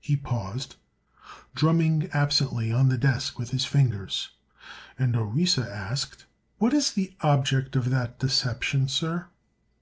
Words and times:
He 0.00 0.16
paused, 0.16 0.76
drumming 1.54 2.08
absently 2.14 2.72
on 2.72 2.88
the 2.88 2.96
desk 2.96 3.38
with 3.38 3.50
his 3.50 3.66
fingers, 3.66 4.30
and 4.98 5.14
Orissa 5.14 5.70
asked: 5.70 6.24
"What 6.56 6.72
is 6.72 6.92
the 6.92 7.14
object 7.20 7.76
of 7.76 7.90
that 7.90 8.18
deception, 8.18 8.88
sir?" 8.88 9.26